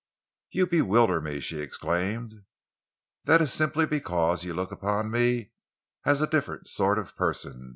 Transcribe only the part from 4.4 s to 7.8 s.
you looked upon me as a different sort of person.